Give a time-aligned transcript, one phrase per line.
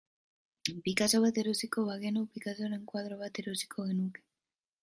[0.87, 4.27] Picasso bat erosiko bagenu, Picassoren koadro bat erosiko genuke.